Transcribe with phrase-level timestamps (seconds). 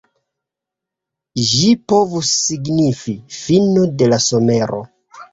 [1.49, 4.81] Ĝi povus signifi "fino de la somero".